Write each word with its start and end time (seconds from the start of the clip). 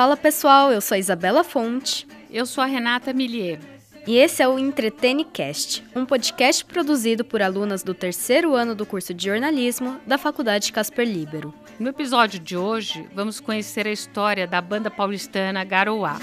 Fala 0.00 0.16
pessoal, 0.16 0.72
eu 0.72 0.80
sou 0.80 0.94
a 0.94 0.98
Isabela 0.98 1.44
Fonte. 1.44 2.08
Eu 2.30 2.46
sou 2.46 2.64
a 2.64 2.66
Renata 2.66 3.12
Millier. 3.12 3.60
E 4.06 4.16
esse 4.16 4.42
é 4.42 4.48
o 4.48 4.58
Entretenecast, 4.58 5.84
um 5.94 6.06
podcast 6.06 6.64
produzido 6.64 7.22
por 7.22 7.42
alunas 7.42 7.82
do 7.82 7.92
terceiro 7.92 8.54
ano 8.54 8.74
do 8.74 8.86
curso 8.86 9.12
de 9.12 9.26
jornalismo 9.26 10.00
da 10.06 10.16
Faculdade 10.16 10.72
Casper 10.72 11.06
Libero. 11.06 11.52
No 11.78 11.90
episódio 11.90 12.40
de 12.40 12.56
hoje, 12.56 13.06
vamos 13.14 13.40
conhecer 13.40 13.86
a 13.86 13.92
história 13.92 14.46
da 14.46 14.62
banda 14.62 14.90
paulistana 14.90 15.62
Garoá. 15.64 16.16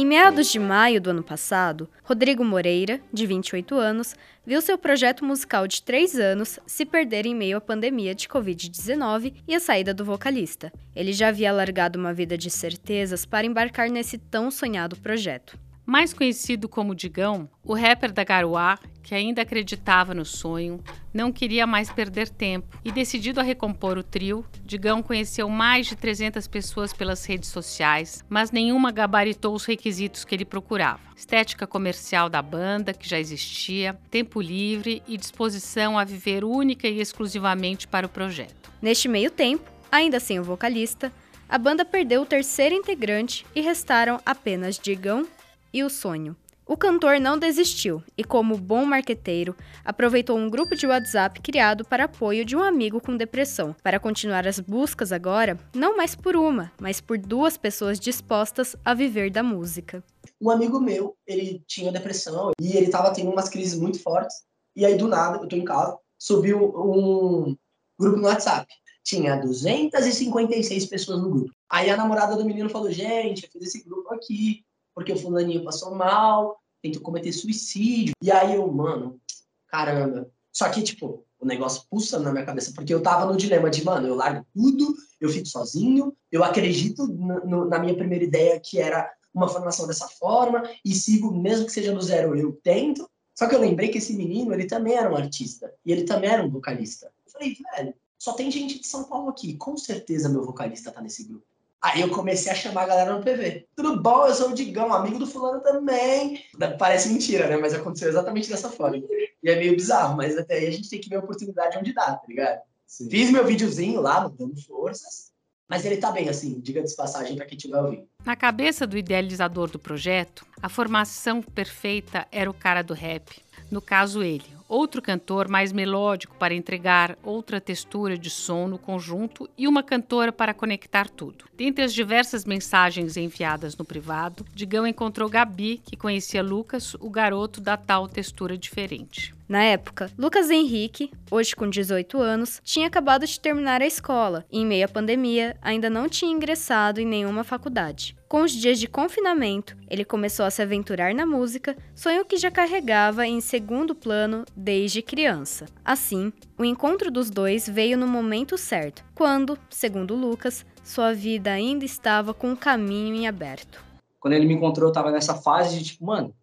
Em 0.00 0.06
meados 0.06 0.46
de 0.52 0.60
maio 0.60 1.00
do 1.00 1.10
ano 1.10 1.24
passado, 1.24 1.88
Rodrigo 2.04 2.44
Moreira, 2.44 3.00
de 3.12 3.26
28 3.26 3.74
anos, 3.74 4.14
viu 4.46 4.62
seu 4.62 4.78
projeto 4.78 5.24
musical 5.24 5.66
de 5.66 5.82
três 5.82 6.14
anos 6.14 6.60
se 6.68 6.86
perder 6.86 7.26
em 7.26 7.34
meio 7.34 7.56
à 7.56 7.60
pandemia 7.60 8.14
de 8.14 8.28
Covid-19 8.28 9.34
e 9.48 9.56
a 9.56 9.58
saída 9.58 9.92
do 9.92 10.04
vocalista. 10.04 10.72
Ele 10.94 11.12
já 11.12 11.30
havia 11.30 11.50
largado 11.50 11.98
uma 11.98 12.14
vida 12.14 12.38
de 12.38 12.48
certezas 12.48 13.26
para 13.26 13.44
embarcar 13.44 13.90
nesse 13.90 14.18
tão 14.18 14.52
sonhado 14.52 14.94
projeto. 14.94 15.58
Mais 15.84 16.14
conhecido 16.14 16.68
como 16.68 16.94
Digão, 16.94 17.50
o 17.64 17.74
rapper 17.74 18.12
da 18.12 18.22
Garuá, 18.22 18.78
que 19.08 19.14
ainda 19.14 19.40
acreditava 19.40 20.12
no 20.12 20.22
sonho, 20.22 20.84
não 21.14 21.32
queria 21.32 21.66
mais 21.66 21.90
perder 21.90 22.28
tempo 22.28 22.78
e, 22.84 22.92
decidido 22.92 23.40
a 23.40 23.42
recompor 23.42 23.96
o 23.96 24.02
trio, 24.02 24.44
Digão 24.66 25.02
conheceu 25.02 25.48
mais 25.48 25.86
de 25.86 25.96
300 25.96 26.46
pessoas 26.46 26.92
pelas 26.92 27.24
redes 27.24 27.48
sociais, 27.48 28.22
mas 28.28 28.50
nenhuma 28.50 28.92
gabaritou 28.92 29.54
os 29.54 29.64
requisitos 29.64 30.26
que 30.26 30.34
ele 30.34 30.44
procurava: 30.44 31.00
estética 31.16 31.66
comercial 31.66 32.28
da 32.28 32.42
banda, 32.42 32.92
que 32.92 33.08
já 33.08 33.18
existia, 33.18 33.98
tempo 34.10 34.42
livre 34.42 35.02
e 35.08 35.16
disposição 35.16 35.98
a 35.98 36.04
viver 36.04 36.44
única 36.44 36.86
e 36.86 37.00
exclusivamente 37.00 37.88
para 37.88 38.06
o 38.06 38.10
projeto. 38.10 38.70
Neste 38.82 39.08
meio 39.08 39.30
tempo, 39.30 39.70
ainda 39.90 40.20
sem 40.20 40.38
o 40.38 40.44
vocalista, 40.44 41.10
a 41.48 41.56
banda 41.56 41.82
perdeu 41.82 42.20
o 42.20 42.26
terceiro 42.26 42.74
integrante 42.74 43.46
e 43.54 43.62
restaram 43.62 44.20
apenas 44.26 44.78
Digão 44.78 45.26
e 45.72 45.82
o 45.82 45.88
sonho. 45.88 46.36
O 46.68 46.76
cantor 46.76 47.18
não 47.18 47.38
desistiu 47.38 48.02
e, 48.14 48.22
como 48.22 48.54
bom 48.58 48.84
marqueteiro, 48.84 49.56
aproveitou 49.82 50.36
um 50.36 50.50
grupo 50.50 50.76
de 50.76 50.86
WhatsApp 50.86 51.40
criado 51.40 51.82
para 51.82 52.04
apoio 52.04 52.44
de 52.44 52.54
um 52.54 52.62
amigo 52.62 53.00
com 53.00 53.16
depressão, 53.16 53.74
para 53.82 53.98
continuar 53.98 54.46
as 54.46 54.60
buscas 54.60 55.10
agora, 55.10 55.58
não 55.74 55.96
mais 55.96 56.14
por 56.14 56.36
uma, 56.36 56.70
mas 56.78 57.00
por 57.00 57.16
duas 57.16 57.56
pessoas 57.56 57.98
dispostas 57.98 58.76
a 58.84 58.92
viver 58.92 59.30
da 59.30 59.42
música. 59.42 60.04
Um 60.38 60.50
amigo 60.50 60.78
meu, 60.78 61.16
ele 61.26 61.64
tinha 61.66 61.90
depressão 61.90 62.50
e 62.60 62.76
ele 62.76 62.84
estava 62.84 63.14
tendo 63.14 63.30
umas 63.30 63.48
crises 63.48 63.80
muito 63.80 64.02
fortes. 64.02 64.36
E 64.76 64.84
aí, 64.84 64.94
do 64.94 65.08
nada, 65.08 65.38
eu 65.38 65.48
tô 65.48 65.56
em 65.56 65.64
casa, 65.64 65.96
subiu 66.18 66.58
um 66.76 67.56
grupo 67.98 68.18
no 68.18 68.26
WhatsApp. 68.26 68.66
Tinha 69.02 69.36
256 69.36 70.84
pessoas 70.84 71.22
no 71.22 71.30
grupo. 71.30 71.50
Aí 71.70 71.88
a 71.88 71.96
namorada 71.96 72.36
do 72.36 72.44
menino 72.44 72.68
falou: 72.68 72.92
Gente, 72.92 73.44
eu 73.44 73.50
fiz 73.50 73.68
esse 73.68 73.82
grupo 73.82 74.12
aqui 74.12 74.66
porque 74.98 75.12
o 75.12 75.16
fulaninho 75.16 75.62
passou 75.62 75.94
mal, 75.94 76.58
tentou 76.82 77.00
cometer 77.00 77.32
suicídio. 77.32 78.14
E 78.20 78.32
aí 78.32 78.56
eu, 78.56 78.66
mano, 78.66 79.20
caramba. 79.68 80.28
Só 80.52 80.68
que, 80.70 80.82
tipo, 80.82 81.24
o 81.38 81.46
negócio 81.46 81.84
pulsa 81.88 82.18
na 82.18 82.32
minha 82.32 82.44
cabeça, 82.44 82.72
porque 82.74 82.92
eu 82.92 83.00
tava 83.00 83.24
no 83.24 83.36
dilema 83.36 83.70
de, 83.70 83.84
mano, 83.84 84.08
eu 84.08 84.16
largo 84.16 84.44
tudo, 84.52 84.96
eu 85.20 85.28
fico 85.28 85.46
sozinho, 85.46 86.12
eu 86.32 86.42
acredito 86.42 87.06
no, 87.06 87.46
no, 87.46 87.64
na 87.66 87.78
minha 87.78 87.94
primeira 87.94 88.24
ideia, 88.24 88.58
que 88.58 88.80
era 88.80 89.08
uma 89.32 89.46
formação 89.46 89.86
dessa 89.86 90.08
forma, 90.08 90.68
e 90.84 90.92
sigo, 90.92 91.32
mesmo 91.32 91.66
que 91.66 91.72
seja 91.72 91.94
do 91.94 92.02
zero, 92.02 92.36
eu 92.36 92.58
tento. 92.60 93.08
Só 93.36 93.48
que 93.48 93.54
eu 93.54 93.60
lembrei 93.60 93.90
que 93.90 93.98
esse 93.98 94.14
menino, 94.14 94.52
ele 94.52 94.66
também 94.66 94.94
era 94.94 95.12
um 95.12 95.16
artista, 95.16 95.72
e 95.86 95.92
ele 95.92 96.02
também 96.02 96.28
era 96.28 96.44
um 96.44 96.50
vocalista. 96.50 97.06
Eu 97.24 97.30
falei, 97.30 97.56
velho, 97.76 97.94
só 98.18 98.32
tem 98.32 98.50
gente 98.50 98.80
de 98.80 98.86
São 98.88 99.04
Paulo 99.04 99.28
aqui, 99.28 99.56
com 99.56 99.76
certeza 99.76 100.28
meu 100.28 100.44
vocalista 100.44 100.90
tá 100.90 101.00
nesse 101.00 101.22
grupo. 101.22 101.46
Aí 101.80 102.00
eu 102.00 102.10
comecei 102.10 102.50
a 102.50 102.54
chamar 102.54 102.82
a 102.82 102.86
galera 102.86 103.14
no 103.14 103.22
PV. 103.22 103.68
Tudo 103.76 104.02
bom? 104.02 104.26
Eu 104.26 104.34
sou 104.34 104.50
o 104.50 104.54
Digão, 104.54 104.92
amigo 104.92 105.18
do 105.18 105.26
fulano 105.26 105.60
também. 105.60 106.42
Parece 106.78 107.08
mentira, 107.08 107.46
né? 107.48 107.56
Mas 107.56 107.72
aconteceu 107.72 108.08
exatamente 108.08 108.48
dessa 108.48 108.68
forma. 108.68 108.96
E 108.96 109.48
é 109.48 109.56
meio 109.56 109.76
bizarro, 109.76 110.16
mas 110.16 110.36
até 110.36 110.54
aí 110.54 110.66
a 110.66 110.70
gente 110.72 110.90
tem 110.90 111.00
que 111.00 111.08
ver 111.08 111.16
a 111.16 111.20
oportunidade 111.20 111.78
onde 111.78 111.94
dá, 111.94 112.16
tá 112.16 112.24
ligado? 112.28 112.60
Sim. 112.84 113.08
Fiz 113.08 113.30
meu 113.30 113.46
videozinho 113.46 114.00
lá, 114.00 114.26
dando 114.26 114.60
forças. 114.60 115.28
Mas 115.68 115.84
ele 115.84 115.98
tá 115.98 116.10
bem, 116.10 116.28
assim, 116.28 116.58
diga 116.60 116.82
de 116.82 116.96
passagem 116.96 117.36
para 117.36 117.44
quem 117.44 117.56
estiver 117.56 117.80
ouvindo. 117.80 118.08
Na 118.24 118.36
cabeça 118.36 118.86
do 118.86 118.98
idealizador 118.98 119.70
do 119.70 119.78
projeto, 119.78 120.44
a 120.60 120.68
formação 120.68 121.40
perfeita 121.40 122.26
era 122.30 122.50
o 122.50 122.54
cara 122.54 122.82
do 122.82 122.92
rap. 122.92 123.40
No 123.70 123.80
caso, 123.80 124.22
ele, 124.22 124.44
outro 124.68 125.00
cantor 125.00 125.48
mais 125.48 125.72
melódico 125.72 126.36
para 126.36 126.54
entregar 126.54 127.16
outra 127.22 127.60
textura 127.60 128.18
de 128.18 128.28
som 128.28 128.66
no 128.66 128.78
conjunto 128.78 129.48
e 129.56 129.66
uma 129.66 129.82
cantora 129.82 130.30
para 130.30 130.52
conectar 130.52 131.08
tudo. 131.08 131.46
Dentre 131.56 131.84
as 131.84 131.94
diversas 131.94 132.44
mensagens 132.44 133.16
enviadas 133.16 133.76
no 133.76 133.84
privado, 133.84 134.44
Digão 134.54 134.86
encontrou 134.86 135.28
Gabi, 135.28 135.80
que 135.84 135.96
conhecia 135.96 136.42
Lucas, 136.42 136.94
o 137.00 137.08
garoto 137.08 137.60
da 137.60 137.76
tal 137.76 138.08
textura 138.08 138.58
diferente. 138.58 139.34
Na 139.48 139.62
época, 139.62 140.12
Lucas 140.18 140.50
Henrique, 140.50 141.10
hoje 141.30 141.56
com 141.56 141.70
18 141.70 142.20
anos, 142.20 142.60
tinha 142.62 142.86
acabado 142.86 143.26
de 143.26 143.40
terminar 143.40 143.80
a 143.80 143.86
escola 143.86 144.44
e, 144.52 144.60
em 144.60 144.66
meio 144.66 144.84
à 144.84 144.88
pandemia, 144.88 145.56
ainda 145.62 145.88
não 145.88 146.06
tinha 146.06 146.30
ingressado 146.30 147.00
em 147.00 147.06
nenhuma 147.06 147.42
faculdade. 147.42 148.07
Com 148.28 148.42
os 148.42 148.52
dias 148.52 148.78
de 148.78 148.86
confinamento, 148.86 149.76
ele 149.88 150.04
começou 150.04 150.44
a 150.44 150.50
se 150.50 150.60
aventurar 150.62 151.14
na 151.14 151.24
música, 151.24 151.76
sonho 151.94 152.24
que 152.24 152.36
já 152.36 152.50
carregava 152.50 153.26
em 153.26 153.40
segundo 153.40 153.94
plano 153.94 154.44
desde 154.56 155.02
criança. 155.02 155.66
Assim, 155.84 156.32
o 156.58 156.64
encontro 156.64 157.10
dos 157.10 157.30
dois 157.30 157.68
veio 157.68 157.96
no 157.96 158.06
momento 158.06 158.58
certo, 158.58 159.04
quando, 159.14 159.58
segundo 159.70 160.14
Lucas, 160.14 160.64
sua 160.84 161.12
vida 161.12 161.52
ainda 161.52 161.84
estava 161.84 162.32
com 162.32 162.52
o 162.52 162.56
caminho 162.56 163.14
em 163.14 163.26
aberto. 163.26 163.84
Quando 164.20 164.34
ele 164.34 164.46
me 164.46 164.54
encontrou, 164.54 164.88
eu 164.88 164.92
estava 164.92 165.10
nessa 165.10 165.34
fase 165.34 165.78
de 165.78 165.84
tipo, 165.84 166.04
mano, 166.04 166.34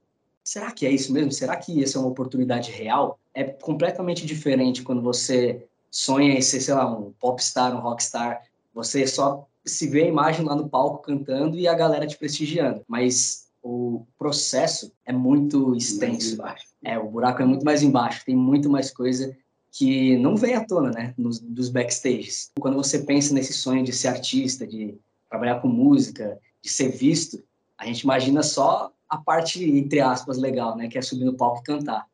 será 0.43 0.71
que 0.71 0.85
é 0.85 0.91
isso 0.91 1.11
mesmo? 1.11 1.31
Será 1.31 1.55
que 1.55 1.83
essa 1.83 1.97
é 1.97 2.01
uma 2.01 2.09
oportunidade 2.09 2.71
real? 2.71 3.19
É 3.33 3.43
completamente 3.43 4.25
diferente 4.25 4.83
quando 4.83 5.01
você 5.01 5.65
sonha 5.89 6.33
em 6.33 6.41
ser, 6.41 6.61
sei 6.61 6.73
lá, 6.73 6.85
um 6.85 7.11
popstar, 7.19 7.75
um 7.75 7.79
rockstar. 7.79 8.43
Você 8.73 9.07
só 9.07 9.47
se 9.65 9.87
vê 9.87 10.03
a 10.03 10.07
imagem 10.07 10.45
lá 10.45 10.55
no 10.55 10.69
palco 10.69 11.01
cantando 11.01 11.57
e 11.57 11.67
a 11.67 11.73
galera 11.73 12.05
te 12.05 12.17
prestigiando. 12.17 12.83
Mas 12.87 13.47
o 13.63 14.05
processo 14.17 14.93
é 15.05 15.11
muito 15.11 15.75
extenso. 15.75 16.37
É, 16.83 16.99
o 16.99 17.09
buraco 17.09 17.41
é 17.41 17.45
muito 17.45 17.65
mais 17.65 17.81
embaixo, 17.81 18.23
tem 18.25 18.35
muito 18.35 18.69
mais 18.69 18.91
coisa 18.91 19.35
que 19.71 20.17
não 20.19 20.37
vem 20.37 20.53
à 20.53 20.63
tona, 20.63 20.91
né, 20.91 21.13
nos, 21.17 21.39
dos 21.39 21.69
backstages. 21.69 22.51
Quando 22.59 22.77
você 22.77 22.99
pensa 22.99 23.33
nesse 23.33 23.53
sonho 23.53 23.83
de 23.83 23.91
ser 23.91 24.07
artista, 24.09 24.65
de 24.65 24.97
trabalhar 25.29 25.59
com 25.59 25.67
música, 25.67 26.39
de 26.61 26.69
ser 26.69 26.89
visto, 26.89 27.43
a 27.77 27.85
gente 27.85 28.01
imagina 28.01 28.41
só 28.41 28.91
a 29.09 29.17
parte, 29.17 29.63
entre 29.63 29.99
aspas, 29.99 30.37
legal, 30.37 30.77
né, 30.77 30.87
que 30.87 30.97
é 30.97 31.01
subir 31.01 31.25
no 31.25 31.35
palco 31.35 31.59
e 31.59 31.63
cantar. 31.63 32.07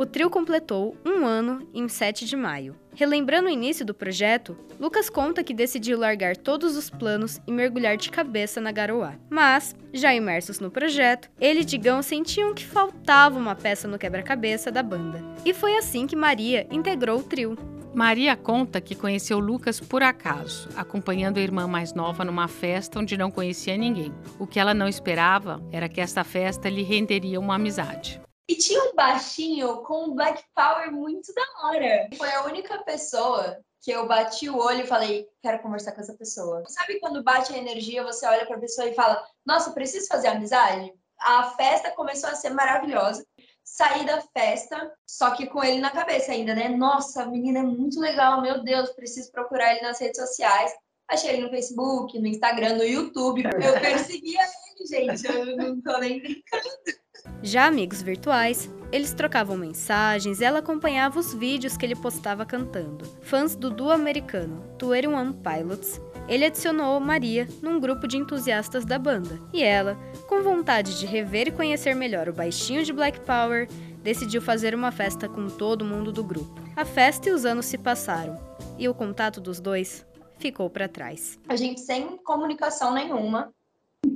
O 0.00 0.06
trio 0.06 0.30
completou 0.30 0.96
um 1.04 1.26
ano 1.26 1.68
em 1.74 1.86
7 1.86 2.24
de 2.24 2.34
maio. 2.34 2.74
Relembrando 2.94 3.48
o 3.48 3.52
início 3.52 3.84
do 3.84 3.92
projeto, 3.92 4.56
Lucas 4.80 5.10
conta 5.10 5.44
que 5.44 5.52
decidiu 5.52 5.98
largar 5.98 6.38
todos 6.38 6.74
os 6.74 6.88
planos 6.88 7.38
e 7.46 7.52
mergulhar 7.52 7.98
de 7.98 8.08
cabeça 8.08 8.62
na 8.62 8.72
Garoá. 8.72 9.16
Mas, 9.28 9.76
já 9.92 10.14
imersos 10.14 10.58
no 10.58 10.70
projeto, 10.70 11.30
ele 11.38 11.60
e 11.60 11.64
Digão 11.66 12.02
sentiam 12.02 12.54
que 12.54 12.64
faltava 12.64 13.38
uma 13.38 13.54
peça 13.54 13.86
no 13.86 13.98
quebra-cabeça 13.98 14.72
da 14.72 14.82
banda. 14.82 15.22
E 15.44 15.52
foi 15.52 15.76
assim 15.76 16.06
que 16.06 16.16
Maria 16.16 16.66
integrou 16.70 17.18
o 17.18 17.22
trio. 17.22 17.58
Maria 17.94 18.34
conta 18.34 18.80
que 18.80 18.94
conheceu 18.94 19.38
Lucas 19.38 19.80
por 19.80 20.02
acaso, 20.02 20.66
acompanhando 20.76 21.36
a 21.36 21.42
irmã 21.42 21.66
mais 21.68 21.92
nova 21.92 22.24
numa 22.24 22.48
festa 22.48 22.98
onde 22.98 23.18
não 23.18 23.30
conhecia 23.30 23.76
ninguém. 23.76 24.14
O 24.38 24.46
que 24.46 24.58
ela 24.58 24.72
não 24.72 24.88
esperava 24.88 25.62
era 25.70 25.90
que 25.90 26.00
esta 26.00 26.24
festa 26.24 26.70
lhe 26.70 26.82
renderia 26.82 27.38
uma 27.38 27.56
amizade. 27.56 28.18
E 28.50 28.56
tinha 28.56 28.82
um 28.82 28.96
baixinho 28.96 29.76
com 29.82 30.06
um 30.06 30.12
black 30.12 30.42
power 30.52 30.90
muito 30.90 31.32
da 31.32 31.68
hora. 31.68 32.08
Foi 32.16 32.28
a 32.32 32.46
única 32.46 32.82
pessoa 32.82 33.56
que 33.80 33.92
eu 33.92 34.08
bati 34.08 34.50
o 34.50 34.58
olho 34.58 34.80
e 34.80 34.86
falei, 34.88 35.28
quero 35.40 35.62
conversar 35.62 35.92
com 35.92 36.00
essa 36.00 36.14
pessoa. 36.14 36.64
Sabe 36.66 36.98
quando 36.98 37.22
bate 37.22 37.54
a 37.54 37.56
energia, 37.56 38.02
você 38.02 38.26
olha 38.26 38.44
para 38.44 38.56
a 38.56 38.60
pessoa 38.60 38.88
e 38.88 38.94
fala, 38.94 39.24
nossa, 39.46 39.70
preciso 39.70 40.08
fazer 40.08 40.26
amizade? 40.26 40.92
A 41.20 41.52
festa 41.52 41.92
começou 41.92 42.28
a 42.28 42.34
ser 42.34 42.50
maravilhosa. 42.50 43.24
Saí 43.62 44.04
da 44.04 44.20
festa, 44.20 44.92
só 45.06 45.30
que 45.30 45.46
com 45.46 45.62
ele 45.62 45.78
na 45.78 45.90
cabeça 45.90 46.32
ainda, 46.32 46.52
né? 46.52 46.68
Nossa, 46.70 47.22
a 47.22 47.26
menina 47.26 47.60
é 47.60 47.62
muito 47.62 48.00
legal, 48.00 48.42
meu 48.42 48.64
Deus, 48.64 48.90
preciso 48.90 49.30
procurar 49.30 49.76
ele 49.76 49.82
nas 49.82 50.00
redes 50.00 50.20
sociais. 50.20 50.72
Achei 51.06 51.34
ele 51.34 51.42
no 51.42 51.50
Facebook, 51.50 52.18
no 52.18 52.26
Instagram, 52.26 52.78
no 52.78 52.84
YouTube. 52.84 53.44
Eu 53.44 53.74
perseguia 53.80 54.40
ele, 54.42 54.86
gente. 54.88 55.24
Eu 55.24 55.56
não 55.56 55.80
tô 55.80 55.98
nem 55.98 56.20
brincando. 56.20 56.99
Já 57.42 57.66
amigos 57.66 58.02
virtuais, 58.02 58.70
eles 58.92 59.14
trocavam 59.14 59.56
mensagens 59.56 60.40
e 60.40 60.44
ela 60.44 60.58
acompanhava 60.58 61.18
os 61.18 61.32
vídeos 61.32 61.76
que 61.76 61.86
ele 61.86 61.94
postava 61.94 62.44
cantando. 62.44 63.04
Fãs 63.22 63.54
do 63.54 63.70
duo 63.70 63.90
americano 63.90 64.62
Twenty 64.78 65.06
One 65.06 65.34
Pilots, 65.34 66.00
ele 66.26 66.44
adicionou 66.44 66.98
Maria 67.00 67.48
num 67.62 67.78
grupo 67.78 68.08
de 68.08 68.16
entusiastas 68.16 68.84
da 68.84 68.98
banda. 68.98 69.38
E 69.52 69.62
ela, 69.62 69.96
com 70.26 70.42
vontade 70.42 70.98
de 70.98 71.06
rever 71.06 71.48
e 71.48 71.52
conhecer 71.52 71.94
melhor 71.94 72.28
o 72.28 72.32
baixinho 72.32 72.84
de 72.84 72.92
Black 72.92 73.20
Power, 73.20 73.68
decidiu 74.02 74.40
fazer 74.42 74.74
uma 74.74 74.90
festa 74.90 75.28
com 75.28 75.46
todo 75.46 75.84
mundo 75.84 76.10
do 76.10 76.24
grupo. 76.24 76.60
A 76.74 76.84
festa 76.84 77.28
e 77.28 77.32
os 77.32 77.44
anos 77.44 77.66
se 77.66 77.78
passaram, 77.78 78.38
e 78.78 78.88
o 78.88 78.94
contato 78.94 79.40
dos 79.40 79.60
dois 79.60 80.06
ficou 80.38 80.70
para 80.70 80.88
trás. 80.88 81.38
A 81.48 81.54
gente 81.54 81.80
sem 81.80 82.16
comunicação 82.18 82.94
nenhuma. 82.94 83.52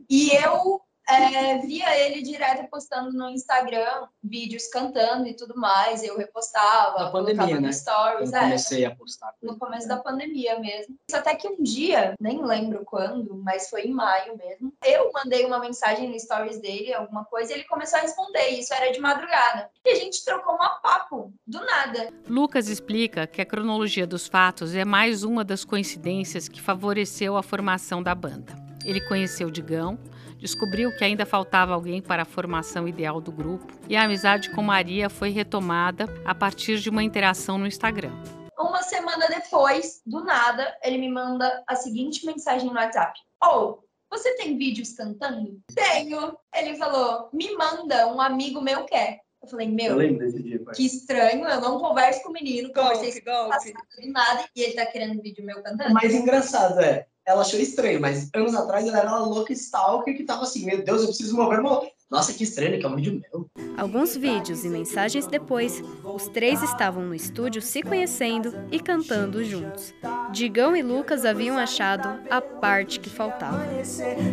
E 0.09 0.31
eu 0.31 0.81
é, 1.09 1.59
via 1.59 1.99
ele 1.99 2.23
direto 2.23 2.69
postando 2.71 3.12
no 3.12 3.31
Instagram 3.31 4.06
vídeos 4.23 4.69
cantando 4.69 5.27
e 5.27 5.35
tudo 5.35 5.56
mais. 5.56 6.03
Eu 6.03 6.17
repostava, 6.17 7.05
Na 7.05 7.11
pandemia, 7.11 7.61
né? 7.61 7.73
stories. 7.73 8.33
Eu 8.33 8.39
é, 8.39 8.43
comecei 8.43 8.85
a 8.85 8.95
postar. 8.95 9.35
no 9.43 9.59
começo 9.59 9.87
da 9.87 9.99
pandemia 9.99 10.59
mesmo. 10.59 10.97
Até 11.12 11.35
que 11.35 11.49
um 11.49 11.62
dia, 11.62 12.15
nem 12.21 12.45
lembro 12.45 12.85
quando, 12.85 13.37
mas 13.37 13.69
foi 13.69 13.83
em 13.83 13.93
maio 13.93 14.37
mesmo, 14.37 14.73
eu 14.85 15.11
mandei 15.12 15.45
uma 15.45 15.59
mensagem 15.59 16.09
no 16.11 16.19
stories 16.19 16.59
dele, 16.59 16.93
alguma 16.95 17.25
coisa, 17.25 17.53
e 17.53 17.57
ele 17.57 17.65
começou 17.65 17.99
a 17.99 18.03
responder. 18.03 18.49
Isso 18.49 18.73
era 18.73 18.91
de 18.91 19.00
madrugada. 19.00 19.71
E 19.85 19.91
a 19.91 19.95
gente 19.97 20.25
trocou 20.25 20.55
um 20.55 20.59
papo, 20.83 21.33
do 21.47 21.61
nada. 21.65 22.09
Lucas 22.29 22.69
explica 22.69 23.27
que 23.27 23.41
a 23.41 23.47
cronologia 23.47 24.07
dos 24.07 24.27
fatos 24.27 24.75
é 24.75 24.85
mais 24.85 25.23
uma 25.23 25.45
das 25.45 25.65
coincidências 25.65 26.49
que 26.49 26.61
favoreceu 26.61 27.37
a 27.37 27.43
formação 27.43 28.03
da 28.03 28.15
banda. 28.15 28.55
Ele 28.85 29.00
conheceu 29.00 29.50
Digão, 29.50 29.99
descobriu 30.44 30.94
que 30.94 31.02
ainda 31.02 31.25
faltava 31.25 31.73
alguém 31.73 32.02
para 32.02 32.20
a 32.20 32.26
formação 32.26 32.87
ideal 32.87 33.19
do 33.19 33.32
grupo 33.32 33.67
e 33.88 33.96
a 33.96 34.05
amizade 34.05 34.50
com 34.50 34.61
Maria 34.61 35.08
foi 35.08 35.31
retomada 35.31 36.05
a 36.23 36.35
partir 36.35 36.81
de 36.81 36.91
uma 36.91 37.02
interação 37.02 37.56
no 37.56 37.67
Instagram. 37.67 38.12
Uma 38.58 38.82
semana 38.82 39.26
depois, 39.26 40.02
do 40.05 40.23
nada, 40.23 40.76
ele 40.82 40.99
me 40.99 41.08
manda 41.08 41.64
a 41.67 41.75
seguinte 41.75 42.26
mensagem 42.26 42.69
no 42.69 42.75
WhatsApp: 42.75 43.19
Ou, 43.43 43.82
você 44.11 44.37
tem 44.37 44.58
vídeos 44.58 44.93
cantando? 44.93 45.58
Tenho. 45.75 46.37
Ele 46.55 46.76
falou: 46.76 47.31
Me 47.32 47.56
manda, 47.56 48.06
um 48.12 48.20
amigo 48.20 48.61
meu 48.61 48.85
quer. 48.85 49.24
Eu 49.44 49.49
falei: 49.49 49.69
Eu 49.69 49.73
Meu, 49.73 49.96
lembro 49.96 50.25
desse 50.25 50.43
dia, 50.43 50.58
pai. 50.58 50.75
que 50.75 50.87
estranho, 50.87 51.46
eu 51.46 51.61
não 51.61 51.79
converso 51.79 52.23
com 52.23 52.31
o 52.31 52.32
menino, 52.32 52.73
conversei 52.73 53.11
Golpe, 53.11 53.25
golpe. 53.25 53.50
passado 53.50 53.75
do 54.00 54.12
nada 54.12 54.44
e 54.56 54.62
ele 54.62 54.73
tá 54.73 54.87
querendo 54.87 55.23
vídeo 55.23 55.44
meu 55.44 55.62
cantando. 55.62 55.91
O 55.91 55.94
mais 55.94 56.14
engraçado 56.14 56.81
é, 56.81 57.06
ela 57.26 57.43
achou 57.43 57.61
estranho, 57.61 58.00
mas 58.00 58.31
anos 58.35 58.55
atrás 58.55 58.87
ela 58.87 58.99
era 58.99 59.08
uma 59.08 59.26
louca 59.26 59.52
stalker 59.52 60.17
que 60.17 60.25
tava 60.25 60.43
assim, 60.43 60.64
meu 60.64 60.82
Deus, 60.82 61.02
eu 61.02 61.08
preciso 61.08 61.37
mover 61.37 61.62
meu... 61.62 61.87
Nossa, 62.11 62.32
que 62.32 62.44
estranho, 62.44 62.79
que 62.79 62.87
é 62.87 62.88
um 62.88 62.94
vídeo 62.94 63.20
meu. 63.32 63.50
Alguns 63.76 64.17
vídeos 64.17 64.64
e 64.64 64.69
mensagens 64.69 65.26
depois, 65.26 65.82
os 66.05 66.29
três 66.29 66.62
estavam 66.62 67.02
no 67.02 67.14
estúdio 67.14 67.61
se 67.61 67.82
conhecendo 67.82 68.55
e 68.70 68.79
cantando 68.79 69.43
juntos. 69.43 69.93
Digão 70.31 70.76
e 70.76 70.82
Lucas 70.82 71.25
haviam 71.25 71.58
achado 71.58 72.20
a 72.31 72.40
parte 72.40 73.00
que 73.00 73.11
faltava. 73.11 73.58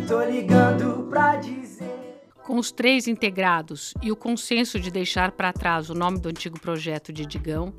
Tô 0.06 0.22
ligando 0.22 1.08
pra 1.08 1.36
dizer. 1.36 1.91
Com 2.52 2.58
os 2.58 2.70
três 2.70 3.08
integrados 3.08 3.94
e 4.02 4.12
o 4.12 4.14
consenso 4.14 4.78
de 4.78 4.90
deixar 4.90 5.32
para 5.32 5.54
trás 5.54 5.88
o 5.88 5.94
nome 5.94 6.20
do 6.20 6.28
antigo 6.28 6.60
projeto 6.60 7.10
de 7.10 7.24
Digão, 7.24 7.72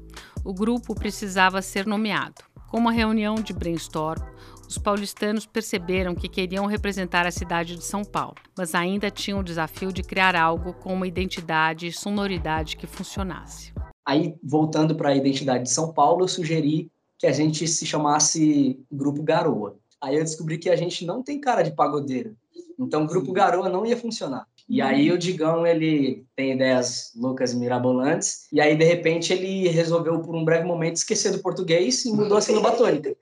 o 0.43 0.51
grupo 0.51 0.95
precisava 0.95 1.61
ser 1.61 1.85
nomeado. 1.85 2.41
Com 2.71 2.79
uma 2.79 2.91
reunião 2.91 3.35
de 3.35 3.53
brainstorm, 3.53 4.19
os 4.67 4.79
paulistanos 4.79 5.45
perceberam 5.45 6.15
que 6.15 6.27
queriam 6.27 6.65
representar 6.65 7.27
a 7.27 7.31
cidade 7.31 7.75
de 7.75 7.83
São 7.83 8.03
Paulo, 8.03 8.33
mas 8.57 8.73
ainda 8.73 9.11
tinham 9.11 9.41
o 9.41 9.43
desafio 9.43 9.93
de 9.93 10.01
criar 10.01 10.35
algo 10.35 10.73
com 10.73 10.91
uma 10.91 11.05
identidade 11.05 11.85
e 11.85 11.93
sonoridade 11.93 12.75
que 12.75 12.87
funcionasse. 12.87 13.71
Aí, 14.03 14.33
voltando 14.43 14.95
para 14.95 15.09
a 15.09 15.15
identidade 15.15 15.65
de 15.65 15.69
São 15.69 15.93
Paulo, 15.93 16.23
eu 16.23 16.27
sugeri 16.27 16.89
que 17.19 17.27
a 17.27 17.31
gente 17.31 17.67
se 17.67 17.85
chamasse 17.85 18.83
Grupo 18.91 19.21
Garoa. 19.21 19.77
Aí 20.01 20.15
eu 20.15 20.23
descobri 20.23 20.57
que 20.57 20.71
a 20.71 20.75
gente 20.75 21.05
não 21.05 21.21
tem 21.21 21.39
cara 21.39 21.61
de 21.61 21.75
pagodeiro. 21.75 22.35
Então, 22.79 23.05
Grupo 23.05 23.31
Garoa 23.31 23.69
não 23.69 23.85
ia 23.85 23.95
funcionar. 23.95 24.47
E 24.67 24.81
aí 24.81 25.11
o 25.11 25.17
Digão, 25.17 25.67
ele 25.67 26.25
tem 26.35 26.53
ideias 26.53 27.11
loucas 27.15 27.51
e 27.51 27.57
mirabolantes. 27.57 28.47
E 28.51 28.61
aí, 28.61 28.75
de 28.75 28.85
repente, 28.85 29.33
ele 29.33 29.67
resolveu, 29.67 30.21
por 30.21 30.35
um 30.35 30.45
breve 30.45 30.65
momento, 30.65 30.95
esquecer 30.95 31.31
do 31.31 31.41
português 31.41 32.05
e 32.05 32.11
mudou 32.11 32.37
a 32.37 32.41
sílaba 32.41 32.71
tônica. 32.71 33.15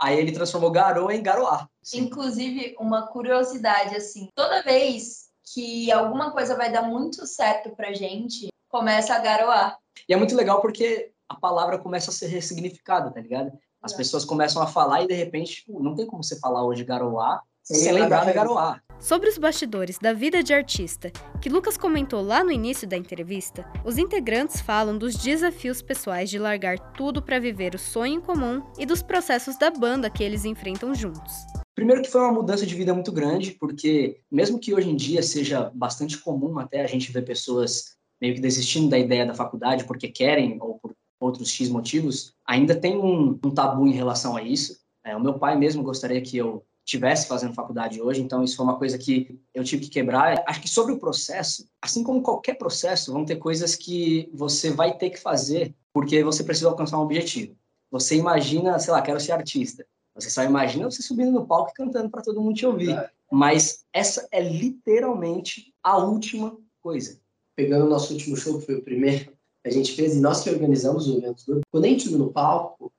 Aí 0.00 0.18
ele 0.18 0.32
transformou 0.32 0.70
Garoa 0.70 1.14
em 1.14 1.22
Garoá. 1.22 1.68
Inclusive, 1.94 2.76
uma 2.78 3.08
curiosidade, 3.08 3.96
assim, 3.96 4.28
toda 4.34 4.62
vez 4.62 5.28
que 5.52 5.90
alguma 5.90 6.30
coisa 6.30 6.56
vai 6.56 6.70
dar 6.70 6.82
muito 6.82 7.26
certo 7.26 7.70
pra 7.70 7.92
gente, 7.92 8.48
começa 8.68 9.14
a 9.14 9.18
garoar. 9.18 9.78
E 10.08 10.12
é 10.12 10.16
muito 10.16 10.36
legal 10.36 10.60
porque 10.60 11.10
a 11.28 11.34
palavra 11.34 11.78
começa 11.78 12.10
a 12.10 12.14
ser 12.14 12.26
ressignificada, 12.26 13.10
tá 13.10 13.20
ligado? 13.20 13.52
As 13.82 13.92
pessoas 13.92 14.24
começam 14.24 14.62
a 14.62 14.66
falar 14.66 15.02
e, 15.02 15.06
de 15.06 15.14
repente, 15.14 15.56
tipo, 15.56 15.82
não 15.82 15.94
tem 15.94 16.06
como 16.06 16.22
você 16.22 16.38
falar 16.38 16.64
hoje 16.64 16.84
Garoá 16.84 17.42
Sem 17.68 17.76
sem 17.76 17.92
lembrar 17.92 18.20
lembrar 18.20 18.20
da 18.20 18.24
da- 18.26 18.32
Garoá. 18.32 18.80
Sobre 18.98 19.28
os 19.28 19.36
bastidores 19.38 19.98
da 19.98 20.12
vida 20.14 20.42
de 20.42 20.52
artista, 20.54 21.12
que 21.40 21.48
Lucas 21.50 21.76
comentou 21.76 22.20
lá 22.22 22.42
no 22.42 22.50
início 22.50 22.88
da 22.88 22.96
entrevista, 22.96 23.64
os 23.84 23.96
integrantes 23.98 24.60
falam 24.60 24.96
dos 24.98 25.14
desafios 25.16 25.80
pessoais 25.82 26.28
de 26.30 26.38
largar 26.38 26.78
tudo 26.94 27.22
para 27.22 27.38
viver 27.38 27.74
o 27.74 27.78
sonho 27.78 28.14
em 28.14 28.20
comum 28.20 28.62
e 28.78 28.84
dos 28.84 29.02
processos 29.02 29.56
da 29.58 29.70
banda 29.70 30.10
que 30.10 30.24
eles 30.24 30.44
enfrentam 30.44 30.94
juntos. 30.94 31.32
Primeiro 31.76 32.02
que 32.02 32.10
foi 32.10 32.22
uma 32.22 32.32
mudança 32.32 32.66
de 32.66 32.74
vida 32.74 32.92
muito 32.92 33.12
grande, 33.12 33.52
porque 33.52 34.18
mesmo 34.32 34.58
que 34.58 34.74
hoje 34.74 34.88
em 34.88 34.96
dia 34.96 35.22
seja 35.22 35.70
bastante 35.74 36.18
comum 36.18 36.58
até 36.58 36.82
a 36.82 36.86
gente 36.88 37.12
ver 37.12 37.22
pessoas 37.22 37.96
meio 38.20 38.34
que 38.34 38.40
desistindo 38.40 38.88
da 38.88 38.98
ideia 38.98 39.24
da 39.26 39.34
faculdade 39.34 39.84
porque 39.84 40.08
querem 40.08 40.58
ou 40.60 40.76
por 40.80 40.92
outros 41.20 41.50
X 41.50 41.68
motivos, 41.68 42.32
ainda 42.46 42.74
tem 42.74 42.96
um, 42.96 43.38
um 43.44 43.50
tabu 43.52 43.86
em 43.86 43.92
relação 43.92 44.36
a 44.36 44.42
isso. 44.42 44.76
É, 45.04 45.14
o 45.16 45.20
meu 45.20 45.38
pai 45.38 45.56
mesmo 45.56 45.82
gostaria 45.84 46.20
que 46.20 46.36
eu 46.36 46.64
tivesse 46.88 47.28
fazendo 47.28 47.52
faculdade 47.52 48.00
hoje, 48.00 48.22
então 48.22 48.42
isso 48.42 48.56
foi 48.56 48.64
uma 48.64 48.78
coisa 48.78 48.96
que 48.96 49.38
eu 49.52 49.62
tive 49.62 49.84
que 49.84 49.90
quebrar. 49.90 50.42
Acho 50.46 50.62
que 50.62 50.68
sobre 50.70 50.94
o 50.94 50.98
processo, 50.98 51.68
assim 51.82 52.02
como 52.02 52.22
qualquer 52.22 52.54
processo, 52.54 53.12
vão 53.12 53.26
ter 53.26 53.36
coisas 53.36 53.74
que 53.74 54.30
você 54.32 54.70
vai 54.70 54.96
ter 54.96 55.10
que 55.10 55.20
fazer 55.20 55.74
porque 55.92 56.24
você 56.24 56.42
precisa 56.42 56.70
alcançar 56.70 56.98
um 56.98 57.02
objetivo. 57.02 57.54
Você 57.90 58.16
imagina, 58.16 58.78
sei 58.78 58.92
lá, 58.92 59.02
quero 59.02 59.20
ser 59.20 59.32
artista. 59.32 59.86
Você 60.14 60.30
só 60.30 60.42
imagina 60.42 60.90
você 60.90 61.02
subindo 61.02 61.30
no 61.30 61.46
palco 61.46 61.70
e 61.70 61.74
cantando 61.74 62.08
para 62.08 62.22
todo 62.22 62.40
mundo 62.40 62.56
te 62.56 62.64
ouvir. 62.64 62.90
É. 62.90 63.10
Mas 63.30 63.84
essa 63.92 64.26
é 64.32 64.40
literalmente 64.40 65.74
a 65.82 65.98
última 65.98 66.56
coisa. 66.80 67.20
Pegando 67.54 67.84
o 67.84 67.88
nosso 67.88 68.14
último 68.14 68.34
show, 68.34 68.58
que 68.58 68.64
foi 68.64 68.76
o 68.76 68.82
primeiro 68.82 69.36
a 69.66 69.70
gente 69.70 69.92
fez, 69.92 70.16
e 70.16 70.20
nós 70.20 70.42
que 70.42 70.48
organizamos 70.48 71.06
o 71.06 71.18
evento 71.18 71.44
quando 71.70 71.84
a 71.84 71.88
gente 71.88 72.04
subiu 72.04 72.18
no 72.18 72.32
palco, 72.32 72.90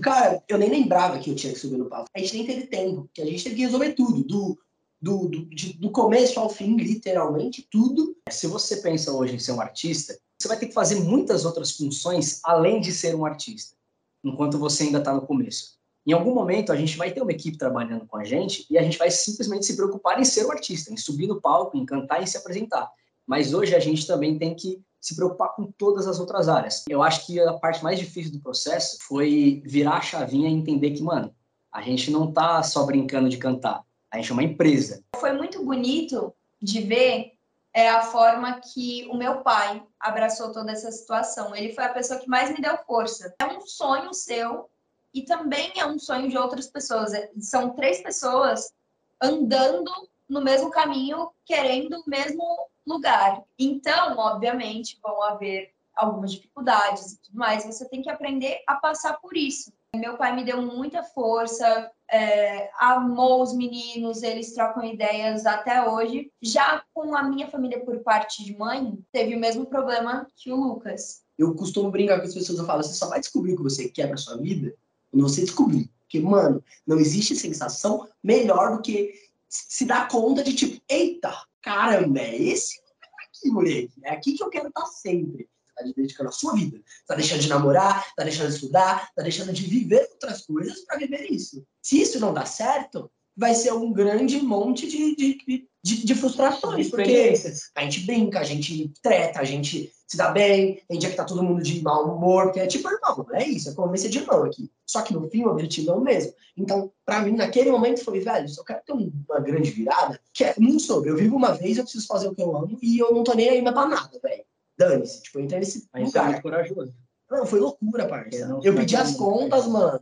cara, 0.00 0.42
eu 0.48 0.58
nem 0.58 0.70
lembrava 0.70 1.18
que 1.18 1.30
eu 1.30 1.34
tinha 1.36 1.52
que 1.52 1.58
subir 1.58 1.76
no 1.78 1.86
palco. 1.86 2.08
A 2.14 2.18
gente 2.18 2.36
nem 2.36 2.46
teve 2.46 2.66
tempo, 2.66 3.02
porque 3.02 3.22
a 3.22 3.26
gente 3.26 3.42
teve 3.44 3.56
que 3.56 3.62
resolver 3.62 3.92
tudo, 3.92 4.22
do, 4.24 4.58
do, 5.00 5.28
do, 5.28 5.44
de- 5.46 5.74
do 5.74 5.90
começo 5.90 6.38
ao 6.40 6.48
fim, 6.48 6.76
literalmente, 6.76 7.66
tudo. 7.70 8.16
Se 8.30 8.46
você 8.46 8.76
pensa 8.76 9.12
hoje 9.12 9.34
em 9.34 9.38
ser 9.38 9.52
um 9.52 9.60
artista, 9.60 10.18
você 10.38 10.48
vai 10.48 10.58
ter 10.58 10.66
que 10.66 10.74
fazer 10.74 10.96
muitas 11.00 11.44
outras 11.44 11.72
funções 11.72 12.40
além 12.44 12.80
de 12.80 12.92
ser 12.92 13.14
um 13.14 13.24
artista, 13.24 13.76
enquanto 14.24 14.58
você 14.58 14.84
ainda 14.84 14.98
está 14.98 15.12
no 15.14 15.22
começo. 15.26 15.80
Em 16.04 16.12
algum 16.12 16.34
momento, 16.34 16.72
a 16.72 16.76
gente 16.76 16.96
vai 16.96 17.12
ter 17.12 17.22
uma 17.22 17.30
equipe 17.30 17.56
trabalhando 17.56 18.06
com 18.06 18.16
a 18.16 18.24
gente 18.24 18.66
e 18.68 18.76
a 18.76 18.82
gente 18.82 18.98
vai 18.98 19.08
simplesmente 19.10 19.66
se 19.66 19.76
preocupar 19.76 20.20
em 20.20 20.24
ser 20.24 20.44
o 20.44 20.50
artista, 20.50 20.92
em 20.92 20.96
subir 20.96 21.28
no 21.28 21.40
palco, 21.40 21.76
em 21.76 21.86
cantar 21.86 22.20
e 22.22 22.26
se 22.26 22.36
apresentar. 22.36 22.90
Mas 23.24 23.54
hoje 23.54 23.72
a 23.74 23.78
gente 23.78 24.04
também 24.04 24.36
tem 24.36 24.52
que 24.54 24.80
se 25.02 25.16
preocupar 25.16 25.56
com 25.56 25.66
todas 25.72 26.06
as 26.06 26.20
outras 26.20 26.48
áreas. 26.48 26.84
Eu 26.88 27.02
acho 27.02 27.26
que 27.26 27.40
a 27.40 27.54
parte 27.54 27.82
mais 27.82 27.98
difícil 27.98 28.32
do 28.32 28.40
processo 28.40 28.98
foi 29.02 29.60
virar 29.66 29.96
a 29.96 30.00
chavinha 30.00 30.48
e 30.48 30.52
entender 30.52 30.92
que, 30.92 31.02
mano, 31.02 31.34
a 31.72 31.82
gente 31.82 32.08
não 32.10 32.32
tá 32.32 32.62
só 32.62 32.84
brincando 32.86 33.28
de 33.28 33.36
cantar, 33.36 33.82
a 34.10 34.16
gente 34.16 34.30
é 34.30 34.32
uma 34.32 34.44
empresa. 34.44 35.02
Foi 35.16 35.32
muito 35.32 35.64
bonito 35.64 36.32
de 36.62 36.80
ver 36.82 37.32
é, 37.74 37.88
a 37.88 38.02
forma 38.02 38.60
que 38.60 39.08
o 39.10 39.16
meu 39.16 39.40
pai 39.40 39.82
abraçou 39.98 40.52
toda 40.52 40.70
essa 40.70 40.92
situação. 40.92 41.56
Ele 41.56 41.72
foi 41.72 41.84
a 41.84 41.92
pessoa 41.92 42.20
que 42.20 42.28
mais 42.28 42.50
me 42.50 42.60
deu 42.60 42.76
força. 42.86 43.34
É 43.40 43.46
um 43.46 43.60
sonho 43.62 44.14
seu 44.14 44.70
e 45.12 45.22
também 45.22 45.72
é 45.76 45.84
um 45.84 45.98
sonho 45.98 46.28
de 46.28 46.38
outras 46.38 46.68
pessoas. 46.68 47.12
É- 47.12 47.30
São 47.40 47.70
três 47.70 48.00
pessoas 48.02 48.72
andando 49.20 49.90
no 50.32 50.42
mesmo 50.42 50.70
caminho, 50.70 51.30
querendo 51.44 51.98
o 51.98 52.10
mesmo 52.10 52.42
lugar. 52.86 53.42
Então, 53.58 54.16
obviamente, 54.16 54.98
vão 55.02 55.22
haver 55.22 55.70
algumas 55.94 56.32
dificuldades 56.32 57.12
e 57.12 57.18
tudo 57.20 57.38
mais. 57.38 57.64
Você 57.64 57.86
tem 57.88 58.00
que 58.00 58.10
aprender 58.10 58.62
a 58.66 58.76
passar 58.76 59.20
por 59.20 59.36
isso. 59.36 59.72
Meu 59.94 60.16
pai 60.16 60.34
me 60.34 60.42
deu 60.42 60.62
muita 60.62 61.02
força, 61.02 61.90
é, 62.10 62.70
amou 62.78 63.42
os 63.42 63.52
meninos, 63.52 64.22
eles 64.22 64.54
trocam 64.54 64.82
ideias 64.82 65.44
até 65.44 65.86
hoje. 65.86 66.32
Já 66.40 66.82
com 66.94 67.14
a 67.14 67.22
minha 67.22 67.46
família 67.48 67.84
por 67.84 67.98
parte 67.98 68.42
de 68.42 68.56
mãe, 68.56 68.98
teve 69.12 69.36
o 69.36 69.38
mesmo 69.38 69.66
problema 69.66 70.26
que 70.34 70.50
o 70.50 70.56
Lucas. 70.56 71.22
Eu 71.38 71.54
costumo 71.54 71.90
brincar 71.90 72.18
com 72.18 72.26
as 72.26 72.32
pessoas, 72.32 72.58
eu 72.58 72.64
falo, 72.64 72.82
você 72.82 72.94
só 72.94 73.06
vai 73.08 73.20
descobrir 73.20 73.52
o 73.52 73.56
que 73.56 73.62
você 73.62 73.86
quer 73.86 74.08
pra 74.08 74.16
sua 74.16 74.38
vida 74.38 74.74
quando 75.10 75.28
você 75.28 75.42
descobrir. 75.42 75.90
Porque, 76.00 76.20
mano, 76.20 76.64
não 76.86 76.98
existe 76.98 77.36
sensação 77.36 78.08
melhor 78.22 78.76
do 78.76 78.82
que 78.82 79.12
se 79.52 79.84
dar 79.84 80.08
conta 80.08 80.42
de, 80.42 80.54
tipo, 80.54 80.82
eita, 80.88 81.32
caramba, 81.60 82.20
é 82.20 82.36
esse 82.36 82.80
aqui, 83.26 83.50
moleque. 83.50 84.00
É 84.04 84.12
aqui 84.12 84.32
que 84.32 84.42
eu 84.42 84.48
quero 84.48 84.68
estar 84.68 84.86
sempre. 84.86 85.48
Você 85.66 85.74
tá 85.74 85.92
dedicando 85.96 86.28
a 86.28 86.32
sua 86.32 86.54
vida. 86.54 86.80
Tá 87.06 87.14
deixando 87.14 87.40
de 87.40 87.48
namorar, 87.48 88.14
tá 88.14 88.24
deixando 88.24 88.48
de 88.48 88.54
estudar, 88.54 89.12
tá 89.14 89.22
deixando 89.22 89.52
de 89.52 89.64
viver 89.64 90.08
outras 90.12 90.46
coisas 90.46 90.84
pra 90.84 90.96
viver 90.96 91.30
isso. 91.30 91.66
Se 91.82 92.00
isso 92.00 92.18
não 92.20 92.32
dá 92.32 92.46
certo, 92.46 93.10
vai 93.36 93.54
ser 93.54 93.72
um 93.72 93.92
grande 93.92 94.40
monte 94.40 94.88
de, 94.88 95.16
de, 95.16 95.68
de, 95.82 96.04
de 96.04 96.14
frustrações. 96.14 96.90
Porque 96.90 97.34
a 97.74 97.82
gente 97.82 98.00
brinca, 98.06 98.40
a 98.40 98.44
gente 98.44 98.92
treta, 99.02 99.40
a 99.40 99.44
gente 99.44 99.92
se 100.06 100.16
dá 100.16 100.30
bem, 100.30 100.82
tem 100.86 100.98
dia 100.98 101.08
que 101.08 101.16
tá 101.16 101.24
todo 101.24 101.42
mundo 101.42 101.62
de 101.62 101.82
mau 101.82 102.14
humor, 102.14 102.44
porque 102.44 102.60
é 102.60 102.66
tipo 102.66 102.86
irmão, 102.86 103.26
é 103.32 103.46
isso, 103.46 103.70
é 103.70 103.74
convivência 103.74 104.10
de 104.10 104.18
irmão 104.18 104.44
aqui. 104.44 104.70
Só 104.86 105.00
que 105.00 105.14
no 105.14 105.26
fim 105.30 105.44
o 105.44 105.48
objetivo 105.48 105.90
é 105.90 105.94
o 105.94 106.00
mesmo. 106.02 106.34
Então, 106.54 106.92
para 107.02 107.22
mim, 107.22 107.32
naquele 107.32 107.70
momento 107.70 108.04
foi, 108.04 108.20
velho, 108.20 108.46
se 108.46 108.60
eu 108.60 108.64
quero 108.64 108.82
ter 108.84 108.92
uma 108.92 109.40
grande 109.40 109.70
virada, 109.70 110.20
que 110.34 110.44
é 110.44 110.54
muito 110.58 110.82
sobre, 110.82 111.08
eu 111.08 111.16
vivo 111.16 111.34
uma 111.34 111.52
vez, 111.52 111.78
eu 111.78 111.84
preciso 111.84 112.06
fazer 112.06 112.28
o 112.28 112.34
que 112.34 112.42
eu 112.42 112.54
amo 112.54 112.78
e 112.82 112.98
eu 112.98 113.14
não 113.14 113.24
tô 113.24 113.32
nem 113.32 113.48
aí 113.48 113.62
mais 113.62 113.74
pra 113.74 113.86
nada, 113.86 114.20
velho. 114.22 114.44
Dane-se, 114.76 115.22
tipo, 115.22 115.38
eu 115.38 115.44
entrei 115.44 115.60
nesse 115.60 115.88
Aí 115.94 116.04
você 116.04 116.18
é 116.18 116.40
corajoso. 116.42 116.94
Não, 117.30 117.46
foi 117.46 117.60
loucura, 117.60 118.06
parça. 118.06 118.60
Eu 118.62 118.74
pedi 118.74 118.94
as 118.94 119.16
contas, 119.16 119.66
mano. 119.66 120.00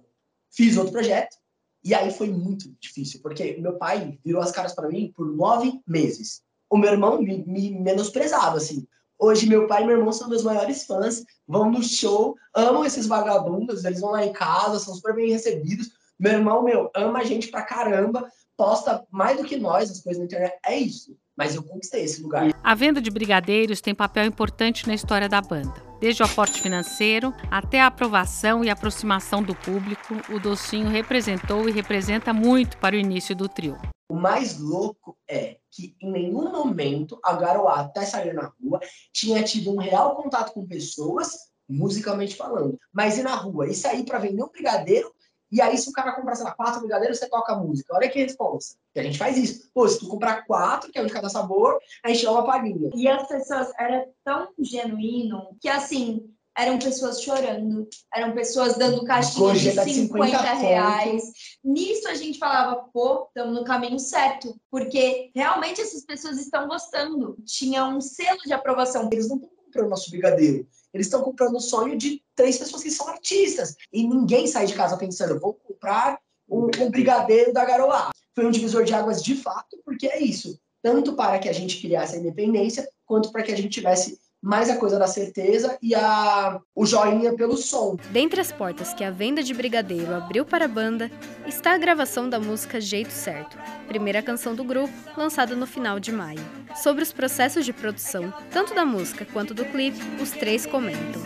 Fiz 0.50 0.76
outro 0.76 0.92
projeto. 0.92 1.36
E 1.82 1.94
aí 1.94 2.10
foi 2.12 2.30
muito 2.30 2.70
difícil, 2.78 3.20
porque 3.22 3.56
meu 3.58 3.78
pai 3.78 4.18
virou 4.24 4.42
as 4.42 4.52
caras 4.52 4.74
pra 4.74 4.88
mim 4.88 5.12
por 5.16 5.26
nove 5.26 5.80
meses. 5.86 6.42
O 6.68 6.76
meu 6.76 6.92
irmão 6.92 7.20
me, 7.20 7.44
me 7.46 7.70
menosprezava, 7.70 8.56
assim. 8.56 8.86
Hoje, 9.18 9.46
meu 9.46 9.66
pai 9.66 9.82
e 9.82 9.86
meu 9.86 9.98
irmão 9.98 10.12
são 10.12 10.28
meus 10.28 10.42
maiores 10.42 10.84
fãs, 10.84 11.22
vão 11.46 11.70
no 11.70 11.82
show, 11.82 12.36
amam 12.54 12.84
esses 12.84 13.06
vagabundos, 13.06 13.84
eles 13.84 14.00
vão 14.00 14.12
lá 14.12 14.24
em 14.24 14.32
casa, 14.32 14.78
são 14.78 14.94
super 14.94 15.14
bem 15.14 15.30
recebidos. 15.30 15.90
Meu 16.18 16.32
irmão, 16.32 16.62
meu, 16.62 16.90
ama 16.94 17.18
a 17.18 17.24
gente 17.24 17.48
pra 17.48 17.62
caramba, 17.62 18.30
posta 18.56 19.06
mais 19.10 19.38
do 19.38 19.44
que 19.44 19.56
nós 19.56 19.90
as 19.90 20.00
coisas 20.00 20.18
na 20.18 20.26
internet. 20.26 20.58
É 20.64 20.78
isso. 20.78 21.16
Mas 21.36 21.54
eu 21.54 21.62
conquistei 21.62 22.04
esse 22.04 22.22
lugar. 22.22 22.50
A 22.62 22.74
venda 22.74 23.00
de 23.00 23.10
brigadeiros 23.10 23.80
tem 23.80 23.94
papel 23.94 24.24
importante 24.24 24.86
na 24.86 24.94
história 24.94 25.28
da 25.28 25.40
banda. 25.40 25.89
Desde 26.00 26.22
o 26.22 26.26
aporte 26.26 26.62
financeiro 26.62 27.34
até 27.50 27.78
a 27.78 27.86
aprovação 27.86 28.64
e 28.64 28.70
aproximação 28.70 29.42
do 29.42 29.54
público, 29.54 30.14
o 30.34 30.40
Docinho 30.40 30.88
representou 30.88 31.68
e 31.68 31.72
representa 31.72 32.32
muito 32.32 32.78
para 32.78 32.96
o 32.96 32.98
início 32.98 33.36
do 33.36 33.46
trio. 33.50 33.76
O 34.08 34.14
mais 34.14 34.58
louco 34.58 35.18
é 35.28 35.58
que 35.70 35.94
em 36.00 36.10
nenhum 36.10 36.50
momento 36.50 37.20
a 37.22 37.34
Garoa, 37.34 37.80
até 37.80 38.06
sair 38.06 38.32
na 38.32 38.50
rua, 38.58 38.80
tinha 39.12 39.42
tido 39.44 39.74
um 39.74 39.76
real 39.76 40.16
contato 40.16 40.54
com 40.54 40.66
pessoas, 40.66 41.36
musicalmente 41.68 42.34
falando. 42.34 42.78
Mas 42.90 43.18
ir 43.18 43.22
na 43.22 43.34
rua 43.34 43.68
e 43.68 43.74
sair 43.74 44.02
para 44.02 44.18
vender 44.18 44.42
um 44.42 44.48
brigadeiro, 44.48 45.14
e 45.50 45.60
aí 45.60 45.76
se 45.76 45.88
o 45.88 45.92
cara 45.92 46.12
comprar, 46.12 46.36
sei 46.36 46.44
lá, 46.44 46.52
quatro 46.52 46.80
brigadeiros, 46.80 47.18
você 47.18 47.28
toca 47.28 47.52
a 47.52 47.56
música. 47.56 47.94
Olha 47.94 48.08
que 48.08 48.22
resposta. 48.22 48.76
Que 48.92 49.00
a 49.00 49.02
gente 49.02 49.18
faz 49.18 49.36
isso. 49.36 49.70
Pô, 49.74 49.88
se 49.88 49.98
tu 49.98 50.06
comprar 50.08 50.46
quatro, 50.46 50.90
que 50.90 50.98
é 50.98 51.02
um 51.02 51.06
de 51.06 51.12
cada 51.12 51.28
sabor, 51.28 51.78
a 52.04 52.08
gente 52.08 52.24
dá 52.24 52.32
uma 52.32 52.44
palhinha. 52.44 52.90
E 52.94 53.08
as 53.08 53.26
pessoas 53.26 53.72
era 53.78 54.06
tão 54.24 54.48
genuíno 54.58 55.56
que 55.60 55.68
assim 55.68 56.30
eram 56.56 56.78
pessoas 56.78 57.22
chorando, 57.22 57.88
eram 58.12 58.32
pessoas 58.34 58.76
dando 58.76 59.04
caixinha 59.04 59.34
de 59.34 59.40
Gorjeta 59.40 59.84
de 59.84 59.94
50 59.94 60.26
50 60.26 60.54
reais. 60.54 61.22
Nisso 61.64 62.08
a 62.08 62.14
gente 62.14 62.38
falava, 62.38 62.88
pô, 62.92 63.26
estamos 63.28 63.54
no 63.54 63.64
caminho 63.64 63.98
certo, 63.98 64.54
porque 64.70 65.30
realmente 65.34 65.80
essas 65.80 66.04
pessoas 66.04 66.38
estão 66.38 66.68
gostando. 66.68 67.36
Tinha 67.44 67.86
um 67.86 68.00
selo 68.00 68.40
de 68.44 68.52
aprovação. 68.52 69.08
Eles 69.12 69.28
não 69.28 69.36
estão 69.36 69.50
comprando 69.64 69.90
nosso 69.90 70.10
brigadeiro. 70.10 70.66
Eles 70.92 71.06
estão 71.06 71.22
comprando 71.22 71.54
o 71.54 71.60
sonho 71.60 71.96
de 71.96 72.22
três 72.40 72.56
pessoas 72.56 72.82
que 72.82 72.90
são 72.90 73.06
artistas. 73.06 73.76
E 73.92 74.02
ninguém 74.02 74.46
sai 74.46 74.64
de 74.64 74.74
casa 74.74 74.96
pensando, 74.96 75.38
vou 75.38 75.52
comprar 75.52 76.18
um, 76.48 76.70
um 76.80 76.90
brigadeiro 76.90 77.52
da 77.52 77.66
Garoa. 77.66 78.10
Foi 78.34 78.46
um 78.46 78.50
divisor 78.50 78.82
de 78.82 78.94
águas 78.94 79.22
de 79.22 79.34
fato, 79.34 79.78
porque 79.84 80.06
é 80.06 80.22
isso. 80.22 80.58
Tanto 80.82 81.14
para 81.14 81.38
que 81.38 81.50
a 81.50 81.52
gente 81.52 81.78
criasse 81.78 82.16
a 82.16 82.18
independência, 82.18 82.88
quanto 83.04 83.30
para 83.30 83.42
que 83.42 83.52
a 83.52 83.56
gente 83.56 83.68
tivesse 83.68 84.18
mais 84.42 84.70
a 84.70 84.76
coisa 84.78 84.98
da 84.98 85.06
certeza 85.06 85.76
e 85.82 85.94
a, 85.94 86.58
o 86.74 86.86
joinha 86.86 87.34
pelo 87.34 87.58
som. 87.58 87.98
Dentre 88.10 88.40
as 88.40 88.50
portas 88.50 88.94
que 88.94 89.04
a 89.04 89.10
venda 89.10 89.42
de 89.42 89.52
brigadeiro 89.52 90.14
abriu 90.14 90.46
para 90.46 90.64
a 90.64 90.68
banda, 90.68 91.10
está 91.46 91.74
a 91.74 91.78
gravação 91.78 92.30
da 92.30 92.40
música 92.40 92.80
Jeito 92.80 93.12
Certo, 93.12 93.58
primeira 93.86 94.22
canção 94.22 94.54
do 94.54 94.64
grupo, 94.64 94.94
lançada 95.14 95.54
no 95.54 95.66
final 95.66 96.00
de 96.00 96.10
maio. 96.10 96.40
Sobre 96.82 97.02
os 97.02 97.12
processos 97.12 97.66
de 97.66 97.72
produção, 97.74 98.32
tanto 98.50 98.74
da 98.74 98.86
música 98.86 99.26
quanto 99.30 99.52
do 99.52 99.66
clipe, 99.66 100.00
os 100.22 100.30
três 100.30 100.64
comentam. 100.64 101.20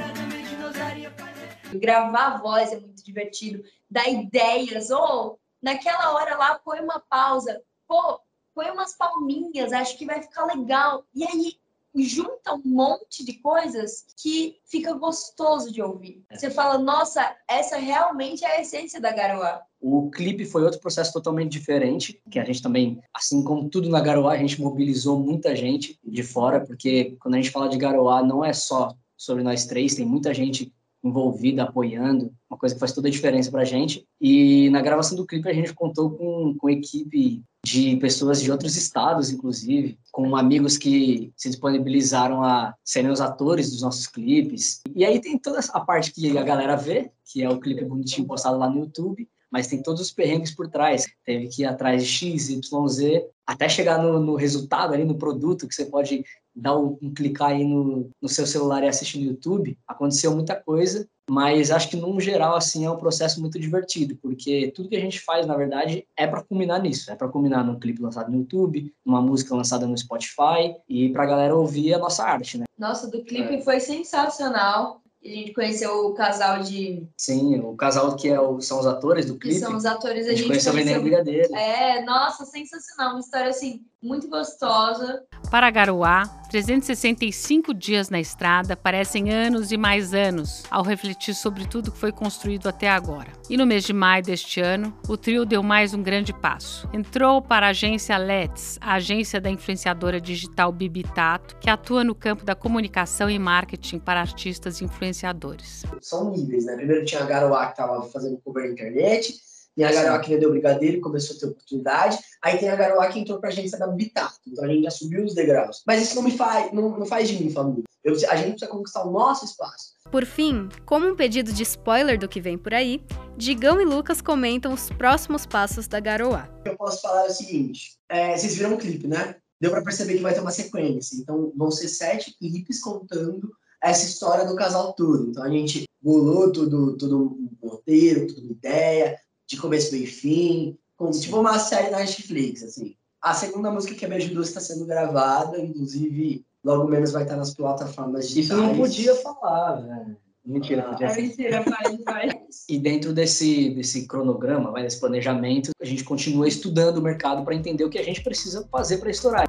Gravar 1.78 2.26
a 2.26 2.38
voz 2.38 2.72
é 2.72 2.80
muito 2.80 3.04
divertido, 3.04 3.62
dar 3.90 4.08
ideias, 4.08 4.90
ou 4.90 5.38
naquela 5.62 6.12
hora 6.14 6.36
lá 6.36 6.58
põe 6.58 6.80
uma 6.80 7.00
pausa, 7.00 7.62
pô, 7.86 8.20
põe 8.54 8.70
umas 8.70 8.96
palminhas, 8.96 9.72
acho 9.72 9.98
que 9.98 10.06
vai 10.06 10.22
ficar 10.22 10.44
legal. 10.44 11.04
E 11.14 11.24
aí 11.24 11.56
junta 11.96 12.54
um 12.54 12.62
monte 12.64 13.24
de 13.24 13.34
coisas 13.34 14.04
que 14.20 14.56
fica 14.64 14.92
gostoso 14.94 15.72
de 15.72 15.80
ouvir. 15.80 16.24
Você 16.32 16.50
fala, 16.50 16.78
nossa, 16.78 17.36
essa 17.48 17.76
realmente 17.76 18.44
é 18.44 18.56
a 18.56 18.60
essência 18.60 19.00
da 19.00 19.12
Garoa. 19.12 19.62
O 19.80 20.10
clipe 20.10 20.44
foi 20.44 20.64
outro 20.64 20.80
processo 20.80 21.12
totalmente 21.12 21.52
diferente, 21.52 22.20
que 22.30 22.38
a 22.38 22.44
gente 22.44 22.62
também, 22.62 23.00
assim 23.12 23.44
como 23.44 23.68
tudo 23.68 23.88
na 23.88 24.00
Garoá, 24.00 24.32
a 24.32 24.38
gente 24.38 24.60
mobilizou 24.60 25.20
muita 25.20 25.54
gente 25.54 25.98
de 26.02 26.22
fora, 26.22 26.60
porque 26.60 27.16
quando 27.20 27.34
a 27.34 27.36
gente 27.36 27.50
fala 27.50 27.68
de 27.68 27.76
Garoá, 27.76 28.22
não 28.22 28.44
é 28.44 28.52
só 28.52 28.96
sobre 29.16 29.44
nós 29.44 29.66
três, 29.66 29.94
tem 29.94 30.04
muita 30.04 30.34
gente 30.34 30.72
envolvida, 31.04 31.64
apoiando, 31.64 32.32
uma 32.50 32.58
coisa 32.58 32.74
que 32.74 32.80
faz 32.80 32.92
toda 32.92 33.08
a 33.08 33.10
diferença 33.10 33.50
pra 33.50 33.64
gente. 33.64 34.06
E 34.20 34.70
na 34.70 34.80
gravação 34.80 35.16
do 35.16 35.26
clipe 35.26 35.48
a 35.48 35.52
gente 35.52 35.74
contou 35.74 36.10
com, 36.10 36.54
com 36.58 36.70
equipe 36.70 37.42
de 37.64 37.96
pessoas 37.96 38.42
de 38.42 38.50
outros 38.50 38.76
estados, 38.76 39.30
inclusive, 39.30 39.98
com 40.10 40.34
amigos 40.36 40.76
que 40.76 41.32
se 41.36 41.48
disponibilizaram 41.48 42.42
a 42.42 42.74
serem 42.84 43.10
os 43.10 43.20
atores 43.20 43.70
dos 43.70 43.82
nossos 43.82 44.06
clipes. 44.06 44.80
E 44.94 45.04
aí 45.04 45.20
tem 45.20 45.38
toda 45.38 45.60
a 45.72 45.80
parte 45.80 46.12
que 46.12 46.36
a 46.36 46.42
galera 46.42 46.76
vê, 46.76 47.10
que 47.24 47.42
é 47.42 47.48
o 47.48 47.60
clipe 47.60 47.84
bonitinho 47.84 48.26
postado 48.26 48.58
lá 48.58 48.68
no 48.68 48.80
YouTube, 48.80 49.28
mas 49.50 49.66
tem 49.66 49.82
todos 49.82 50.00
os 50.00 50.10
perrengues 50.10 50.54
por 50.54 50.68
trás. 50.68 51.06
Teve 51.24 51.48
que 51.48 51.62
ir 51.62 51.66
atrás 51.66 52.02
de 52.02 52.08
X, 52.08 52.48
Y, 52.48 52.88
Z, 52.88 53.26
até 53.46 53.68
chegar 53.68 54.02
no, 54.02 54.18
no 54.18 54.34
resultado 54.34 54.94
ali, 54.94 55.04
no 55.04 55.16
produto, 55.16 55.68
que 55.68 55.74
você 55.74 55.84
pode 55.84 56.24
dar 56.54 56.76
um, 56.78 56.96
um 57.02 57.12
clicar 57.12 57.50
aí 57.50 57.64
no, 57.64 58.10
no 58.20 58.28
seu 58.28 58.46
celular 58.46 58.82
e 58.82 58.88
assistir 58.88 59.18
no 59.18 59.26
YouTube. 59.26 59.76
Aconteceu 59.86 60.34
muita 60.34 60.54
coisa, 60.54 61.06
mas 61.28 61.70
acho 61.70 61.88
que, 61.88 61.96
num 61.96 62.20
geral, 62.20 62.54
assim, 62.54 62.84
é 62.84 62.90
um 62.90 62.98
processo 62.98 63.40
muito 63.40 63.58
divertido, 63.58 64.16
porque 64.16 64.70
tudo 64.74 64.88
que 64.88 64.96
a 64.96 65.00
gente 65.00 65.20
faz, 65.20 65.46
na 65.46 65.56
verdade, 65.56 66.06
é 66.16 66.26
para 66.26 66.42
culminar 66.42 66.80
nisso. 66.82 67.10
É 67.10 67.16
para 67.16 67.28
culminar 67.28 67.64
num 67.64 67.78
clipe 67.78 68.02
lançado 68.02 68.30
no 68.30 68.38
YouTube, 68.38 68.92
numa 69.04 69.22
música 69.22 69.54
lançada 69.54 69.86
no 69.86 69.96
Spotify, 69.96 70.76
e 70.88 71.08
para 71.10 71.22
a 71.24 71.26
galera 71.26 71.56
ouvir 71.56 71.94
a 71.94 71.98
nossa 71.98 72.24
arte, 72.24 72.58
né? 72.58 72.64
Nossa, 72.78 73.10
do 73.10 73.24
clipe 73.24 73.62
foi 73.62 73.80
sensacional. 73.80 75.00
A 75.24 75.28
gente 75.28 75.54
conheceu 75.54 76.06
o 76.06 76.12
casal 76.12 76.62
de. 76.62 77.08
Sim, 77.16 77.58
o 77.60 77.74
casal 77.74 78.14
que 78.14 78.28
é 78.28 78.38
o, 78.38 78.60
são 78.60 78.78
os 78.78 78.86
atores 78.86 79.24
do 79.24 79.38
que 79.38 79.48
clipe. 79.48 79.58
são 79.58 79.74
os 79.74 79.86
atores, 79.86 80.26
a, 80.26 80.32
a 80.32 80.34
gente 80.34 80.46
conheceu 80.46 80.70
o 80.70 80.76
Veneno 80.76 81.00
Brigadeiro. 81.00 81.54
É, 81.54 82.04
nossa, 82.04 82.44
sensacional. 82.44 83.12
Uma 83.12 83.20
história 83.20 83.48
assim, 83.48 83.80
muito 84.04 84.28
gostosa. 84.28 85.22
Para 85.50 85.70
Garuá, 85.70 86.24
365 86.50 87.72
dias 87.72 88.10
na 88.10 88.20
estrada 88.20 88.76
parecem 88.76 89.32
anos 89.32 89.72
e 89.72 89.76
mais 89.76 90.12
anos 90.12 90.62
ao 90.70 90.82
refletir 90.82 91.34
sobre 91.34 91.66
tudo 91.66 91.90
que 91.90 91.98
foi 91.98 92.12
construído 92.12 92.68
até 92.68 92.88
agora. 92.88 93.32
E 93.48 93.56
no 93.56 93.66
mês 93.66 93.84
de 93.84 93.92
maio 93.92 94.22
deste 94.22 94.60
ano, 94.60 94.96
o 95.08 95.16
trio 95.16 95.44
deu 95.44 95.62
mais 95.62 95.94
um 95.94 96.02
grande 96.02 96.32
passo. 96.32 96.88
Entrou 96.92 97.40
para 97.40 97.66
a 97.66 97.70
agência 97.70 98.16
Let's, 98.16 98.78
a 98.80 98.94
agência 98.94 99.40
da 99.40 99.50
influenciadora 99.50 100.20
digital 100.20 100.70
Bibi 100.70 101.02
Tato, 101.02 101.56
que 101.56 101.70
atua 101.70 102.04
no 102.04 102.14
campo 102.14 102.44
da 102.44 102.54
comunicação 102.54 103.30
e 103.30 103.38
marketing 103.38 103.98
para 103.98 104.20
artistas 104.20 104.80
e 104.80 104.84
influenciadores. 104.84 105.84
São 106.00 106.30
níveis, 106.30 106.66
né? 106.66 106.76
Primeiro 106.76 107.04
tinha 107.04 107.22
a 107.22 107.26
Garoa 107.26 107.66
que 107.66 107.76
tava 107.76 108.02
fazendo 108.02 108.38
cover 108.44 108.64
na 108.64 108.72
internet, 108.72 109.34
tem 109.74 109.84
a 109.84 109.92
Garoa 109.92 110.20
que 110.20 110.30
vendeu 110.30 110.50
brigadeiro 110.50 110.98
e 110.98 111.00
começou 111.00 111.36
a 111.36 111.40
ter 111.40 111.46
oportunidade, 111.46 112.18
aí 112.42 112.58
tem 112.58 112.68
a 112.68 112.76
Garoa 112.76 113.08
que 113.08 113.18
entrou 113.18 113.38
pra 113.38 113.48
agência 113.48 113.78
da 113.78 113.86
Bitato, 113.86 114.40
então 114.46 114.64
a 114.64 114.68
gente 114.68 114.84
já 114.84 114.90
subiu 114.90 115.24
os 115.24 115.34
degraus. 115.34 115.82
Mas 115.86 116.02
isso 116.02 116.14
não 116.14 116.22
me 116.22 116.36
faz, 116.36 116.72
não, 116.72 116.98
não 116.98 117.06
faz 117.06 117.28
de 117.28 117.42
mim 117.42 117.50
família. 117.50 117.84
Eu, 118.02 118.12
a 118.28 118.36
gente 118.36 118.50
precisa 118.50 118.70
conquistar 118.70 119.04
o 119.04 119.10
nosso 119.10 119.44
espaço. 119.44 119.94
Por 120.10 120.24
fim, 120.24 120.68
como 120.84 121.08
um 121.08 121.16
pedido 121.16 121.52
de 121.52 121.62
spoiler 121.62 122.18
do 122.18 122.28
que 122.28 122.40
vem 122.40 122.56
por 122.56 122.74
aí, 122.74 123.02
Digão 123.36 123.80
e 123.80 123.84
Lucas 123.84 124.20
comentam 124.20 124.72
os 124.72 124.90
próximos 124.90 125.46
passos 125.46 125.88
da 125.88 125.98
Garoa. 125.98 126.48
Eu 126.64 126.76
posso 126.76 127.00
falar 127.00 127.26
o 127.26 127.30
seguinte, 127.30 127.96
é, 128.08 128.36
vocês 128.36 128.54
viram 128.54 128.74
o 128.74 128.78
clipe, 128.78 129.08
né? 129.08 129.36
Deu 129.60 129.70
pra 129.70 129.82
perceber 129.82 130.14
que 130.14 130.22
vai 130.22 130.34
ter 130.34 130.40
uma 130.40 130.50
sequência, 130.50 131.16
então 131.16 131.52
vão 131.56 131.70
ser 131.70 131.88
sete 131.88 132.36
clipes 132.38 132.80
contando 132.80 133.50
essa 133.82 134.06
história 134.06 134.46
do 134.46 134.56
casal 134.56 134.92
todo. 134.92 135.30
Então 135.30 135.42
a 135.42 135.48
gente 135.48 135.84
bolou 136.00 136.52
tudo, 136.52 136.96
tudo 136.96 137.38
um 137.62 137.68
roteiro, 137.68 138.26
tudo 138.26 138.42
uma 138.42 138.52
ideia, 138.52 139.18
de 139.46 139.56
começo, 139.56 139.92
meio 139.92 140.04
e 140.04 140.06
fim, 140.06 140.78
como 140.96 141.10
tipo 141.12 141.38
uma 141.38 141.58
série 141.58 141.90
na 141.90 141.98
Netflix, 141.98 142.62
assim. 142.62 142.94
A 143.20 143.32
segunda 143.34 143.70
música 143.70 143.94
que 143.94 144.04
é 144.04 144.08
Beijo 144.08 144.34
Doce 144.34 144.50
está 144.50 144.60
sendo 144.60 144.84
gravada, 144.86 145.58
inclusive 145.58 146.44
logo 146.62 146.88
menos 146.88 147.12
vai 147.12 147.22
estar 147.22 147.36
nas 147.36 147.54
plataformas 147.54 148.26
Isso 148.26 148.34
digitais. 148.34 148.60
eu 148.60 148.66
não 148.66 148.76
podia 148.76 149.14
falar, 149.16 149.80
velho. 149.80 150.16
Mentira, 150.46 150.82
Ah, 150.82 150.90
podia 150.90 151.06
É 151.06 151.16
mentira. 151.22 151.64
E 152.68 152.78
dentro 152.78 153.12
desse, 153.12 153.70
desse 153.70 154.06
cronograma, 154.06 154.70
vai, 154.70 154.82
desse 154.82 155.00
planejamento, 155.00 155.70
a 155.80 155.84
gente 155.84 156.04
continua 156.04 156.46
estudando 156.46 156.98
o 156.98 157.02
mercado 157.02 157.42
para 157.44 157.54
entender 157.54 157.84
o 157.84 157.90
que 157.90 157.98
a 157.98 158.02
gente 158.02 158.22
precisa 158.22 158.66
fazer 158.70 158.98
para 158.98 159.10
estourar. 159.10 159.46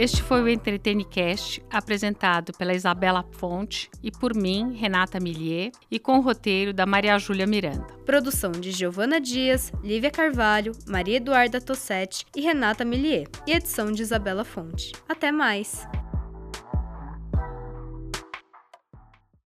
Este 0.00 0.22
foi 0.22 0.40
o 0.42 0.48
Entretenicast, 0.48 1.62
apresentado 1.70 2.54
pela 2.56 2.72
Isabela 2.72 3.22
Fonte 3.32 3.90
e 4.02 4.10
por 4.10 4.34
mim, 4.34 4.72
Renata 4.72 5.20
Millier, 5.20 5.72
e 5.90 5.98
com 5.98 6.16
o 6.16 6.22
roteiro 6.22 6.72
da 6.72 6.86
Maria 6.86 7.18
Júlia 7.18 7.46
Miranda. 7.46 7.86
Produção 8.06 8.50
de 8.50 8.70
Giovana 8.70 9.20
Dias, 9.20 9.70
Lívia 9.84 10.10
Carvalho, 10.10 10.72
Maria 10.88 11.18
Eduarda 11.18 11.60
Tossetti 11.60 12.24
e 12.34 12.40
Renata 12.40 12.82
Millier. 12.82 13.28
E 13.46 13.52
edição 13.52 13.92
de 13.92 14.00
Isabela 14.00 14.42
Fonte. 14.42 14.92
Até 15.06 15.30
mais! 15.30 15.86